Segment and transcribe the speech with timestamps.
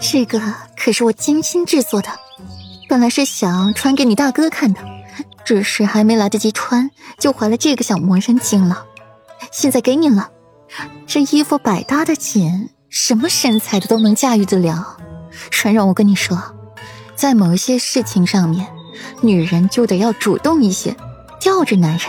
[0.00, 0.40] 这个
[0.76, 2.08] 可是我精心制作的，
[2.88, 4.80] 本来是想穿给你大哥看的，
[5.44, 8.86] 只是还没来得及穿，就怀了这个小魔人精了。
[9.52, 10.30] 现在给你了，
[11.06, 14.96] 这衣服百搭的紧，什么身材的都能驾驭得了。
[15.50, 16.42] 传让我跟你说，
[17.14, 18.66] 在某一些事情上面，
[19.20, 20.96] 女人就得要主动一些，
[21.38, 22.00] 吊着男人，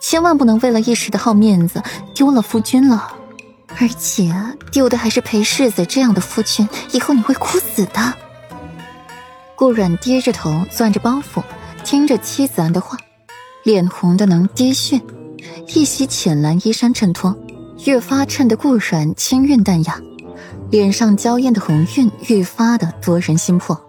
[0.00, 1.82] 千万不能为了一时的好面子
[2.14, 3.16] 丢了夫君了。
[3.80, 4.32] 而且
[4.70, 8.14] 丢的还是裴世子这样的夫君，以后你会哭死的。
[9.56, 11.42] 顾阮低着头，攥着包袱，
[11.84, 12.96] 听着妻子安的话，
[13.64, 15.00] 脸红的能滴血，
[15.74, 17.36] 一袭浅蓝衣衫衬托，
[17.84, 20.00] 越发衬得顾阮清韵淡雅，
[20.70, 23.80] 脸上娇艳的红晕愈发的夺人心魄，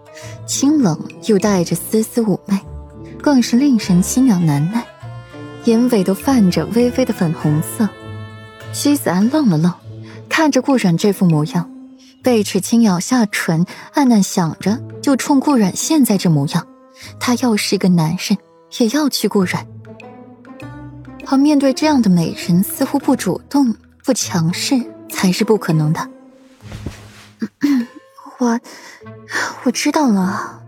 [0.46, 2.60] 清冷又带着丝丝妩媚，
[3.22, 4.84] 更是令人心痒难耐，
[5.66, 7.88] 眼尾都泛着微微的粉红色。
[8.72, 9.72] 西子安愣了愣，
[10.36, 11.70] 看着顾阮这副模样，
[12.24, 16.66] 贝齿轻咬下唇，暗暗想着：就冲顾阮现在这模样，
[17.20, 18.40] 他要是一个男人，
[18.80, 19.68] 也要娶顾阮。
[21.28, 26.10] 而面对这样的美人，似乎不主动、不强势才是不可能的。
[28.40, 28.60] 我
[29.66, 30.64] 我知道了，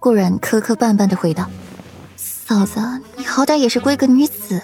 [0.00, 1.48] 顾阮磕磕绊绊的回道
[2.18, 2.80] ：“嫂子，
[3.16, 4.60] 你好歹也是闺阁女子。”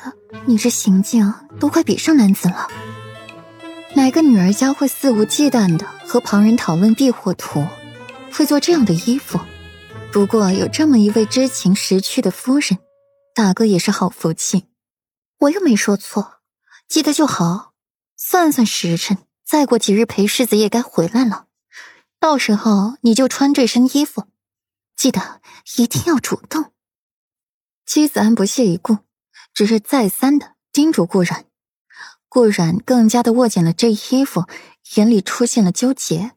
[0.46, 2.66] 你这行径都快比上男子了，
[3.94, 7.66] 哪个女儿家会肆无忌惮的和旁人讨论避火图，
[8.32, 9.38] 会做这样的衣服？
[10.10, 12.78] 不过有这么一位知情识趣的夫人，
[13.34, 14.66] 大哥也是好福气。
[15.40, 16.40] 我又没说错，
[16.88, 17.72] 记得就好。
[18.16, 21.46] 算算时辰，再过几日裴世子也该回来了，
[22.18, 24.27] 到时候你就穿这身衣服，
[24.96, 25.40] 记得
[25.77, 26.72] 一定要主动。
[27.84, 28.98] 妻子安不屑一顾。
[29.54, 31.44] 只是再三的叮嘱顾然，
[32.34, 34.47] 顾然更加的握紧了这衣服，
[34.94, 36.30] 眼里出现了纠结。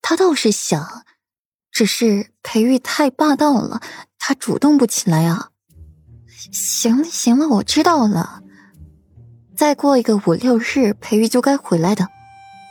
[0.00, 1.02] 他倒是想，
[1.72, 3.80] 只是裴玉太霸道了，
[4.20, 5.48] 他主动不起来啊。
[6.52, 8.40] 行了行了，我知道了。
[9.56, 12.06] 再过一个五六日，裴玉就该回来的，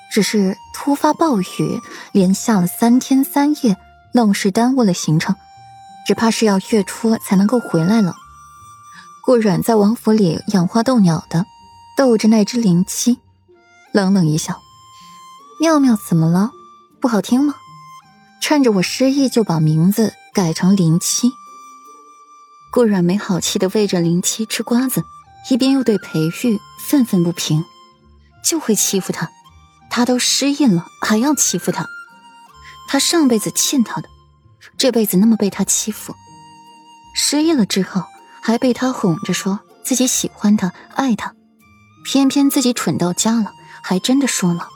[0.10, 1.82] 只是突发暴雨，
[2.14, 3.76] 连下了三天三夜，
[4.14, 5.36] 愣是耽误了行程，
[6.08, 8.16] 只怕是要月初才能够回来了。
[9.22, 11.46] 顾阮在王府里养花逗鸟的，
[11.96, 13.20] 逗着那只灵七，
[13.94, 14.62] 冷冷一笑
[15.60, 16.52] ：“妙妙怎么了？
[17.00, 17.56] 不好听吗？
[18.42, 21.32] 趁着我失忆就把名字改成灵七。”
[22.72, 25.04] 顾阮没好气的喂着灵七吃瓜子，
[25.50, 27.64] 一边又对裴玉愤愤不平
[28.44, 29.30] ：“就会欺负他，
[29.90, 31.88] 他都失忆了还要欺负他？
[32.88, 34.10] 他上辈子欠他的，
[34.78, 36.14] 这辈子那么被他欺负，
[37.16, 38.04] 失忆了之后。”
[38.46, 41.34] 还被他哄着说自己喜欢他、爱他，
[42.06, 43.52] 偏偏自己蠢到家了，
[43.84, 44.70] 还真的说了。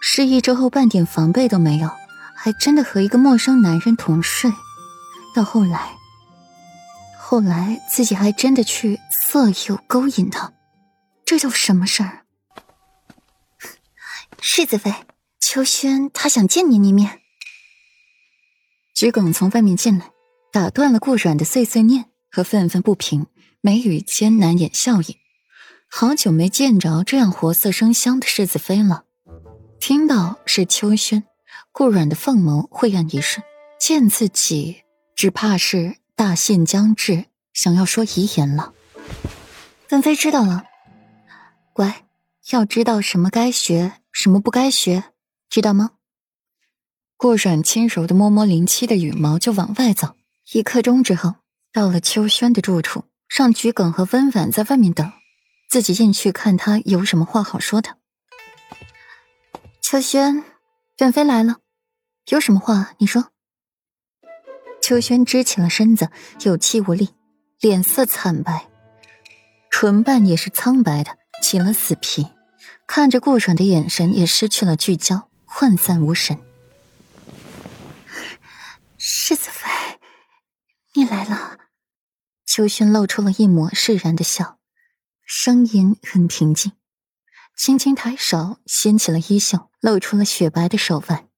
[0.00, 1.90] 失忆之后半点防备都没有，
[2.34, 4.50] 还真的和一个陌生男人同睡。
[5.34, 5.96] 到后来，
[7.20, 10.52] 后来自己还真的去色诱勾引他，
[11.24, 12.24] 这叫什么事儿？
[14.40, 14.94] 世子妃，
[15.38, 17.20] 秋轩他想见您一面。
[18.94, 20.10] 桔梗从外面进来。
[20.52, 23.26] 打断了顾软的碎碎念和愤愤不平，
[23.60, 25.18] 眉宇间难掩笑意。
[25.88, 29.04] 好久没见着这样活色生香的世子妃了。
[29.80, 31.24] 听到是秋轩，
[31.72, 33.44] 顾阮的凤眸晦暗一瞬，
[33.78, 34.82] 见自己
[35.14, 38.72] 只怕是大限将至，想要说遗言了。
[39.88, 40.64] 本妃知道了，
[41.72, 42.04] 乖，
[42.50, 45.04] 要知道什么该学，什么不该学，
[45.48, 45.92] 知道吗？
[47.16, 50.16] 顾阮轻柔的摸摸林七的羽毛，就往外走。
[50.52, 51.36] 一刻钟之后，
[51.72, 55.10] 到了秋轩的住处，让桔梗和温婉在外面等，
[55.76, 57.98] 自己进去看他有什么话好说的。
[59.82, 60.42] 秋轩，
[61.00, 61.56] 远飞来了，
[62.28, 63.30] 有什么话你说。
[64.80, 66.08] 秋轩支起了身子，
[66.40, 67.10] 有气无力，
[67.60, 68.70] 脸色惨白，
[69.68, 72.26] 唇瓣也是苍白的，起了死皮，
[72.86, 76.38] 看着顾软的眼神也失去了聚焦，涣散无神。
[78.96, 79.68] 世子妃。
[80.94, 81.58] 你来了，
[82.46, 84.55] 秋轩露出了一抹释然的笑，
[85.28, 86.70] 声音很平静，
[87.56, 91.28] 轻轻抬手掀起了衣袖，露出了雪白的手腕，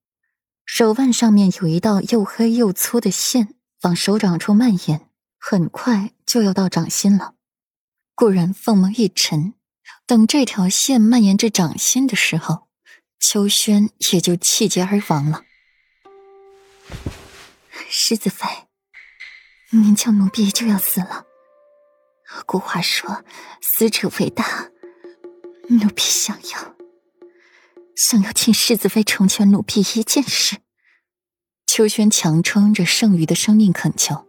[0.67, 3.55] 手腕上面有一道又黑又粗的线
[3.85, 5.09] 往手掌处蔓延，
[5.39, 7.37] 很快就要到掌心了。
[8.15, 9.55] 顾然凤眸一沉，
[10.07, 12.69] 等这条线蔓延至掌心的时候，
[13.19, 15.45] 秋轩也就气绝而亡了。
[17.89, 18.47] 狮子妃。
[19.71, 21.25] 您叫奴婢就要死了。
[22.49, 23.25] 古话说
[23.61, 24.71] ：“死者为大。”
[25.69, 26.75] 奴婢想要
[27.95, 30.57] 想要请世子妃成全奴婢一件事。
[31.67, 34.28] 秋轩强撑着剩余的生命恳求。